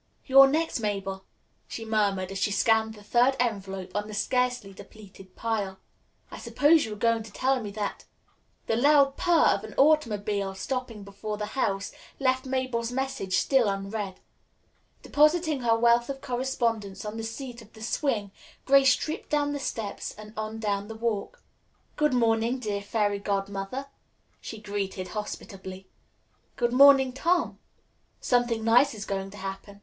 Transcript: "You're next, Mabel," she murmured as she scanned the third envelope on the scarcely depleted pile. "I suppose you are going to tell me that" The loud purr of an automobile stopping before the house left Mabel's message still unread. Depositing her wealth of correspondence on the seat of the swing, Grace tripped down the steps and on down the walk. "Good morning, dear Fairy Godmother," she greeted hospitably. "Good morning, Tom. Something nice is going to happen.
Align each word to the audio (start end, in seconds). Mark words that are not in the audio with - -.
"You're 0.25 0.47
next, 0.47 0.79
Mabel," 0.79 1.25
she 1.67 1.85
murmured 1.85 2.31
as 2.31 2.39
she 2.39 2.49
scanned 2.49 2.95
the 2.95 3.03
third 3.03 3.35
envelope 3.39 3.95
on 3.95 4.07
the 4.07 4.15
scarcely 4.15 4.73
depleted 4.73 5.35
pile. 5.35 5.77
"I 6.31 6.39
suppose 6.39 6.85
you 6.85 6.93
are 6.93 6.95
going 6.95 7.21
to 7.21 7.31
tell 7.31 7.61
me 7.61 7.69
that" 7.73 8.05
The 8.65 8.75
loud 8.77 9.15
purr 9.15 9.45
of 9.49 9.63
an 9.63 9.75
automobile 9.77 10.55
stopping 10.55 11.03
before 11.03 11.37
the 11.37 11.45
house 11.53 11.91
left 12.19 12.47
Mabel's 12.47 12.91
message 12.91 13.37
still 13.37 13.69
unread. 13.69 14.19
Depositing 15.03 15.59
her 15.59 15.77
wealth 15.77 16.09
of 16.09 16.19
correspondence 16.19 17.05
on 17.05 17.15
the 17.15 17.23
seat 17.23 17.61
of 17.61 17.73
the 17.73 17.83
swing, 17.83 18.31
Grace 18.65 18.95
tripped 18.95 19.29
down 19.29 19.53
the 19.53 19.59
steps 19.59 20.15
and 20.15 20.33
on 20.35 20.57
down 20.57 20.87
the 20.87 20.95
walk. 20.95 21.43
"Good 21.95 22.15
morning, 22.15 22.57
dear 22.57 22.81
Fairy 22.81 23.19
Godmother," 23.19 23.85
she 24.39 24.59
greeted 24.59 25.09
hospitably. 25.09 25.87
"Good 26.55 26.73
morning, 26.73 27.13
Tom. 27.13 27.59
Something 28.19 28.63
nice 28.63 28.95
is 28.95 29.05
going 29.05 29.29
to 29.29 29.37
happen. 29.37 29.79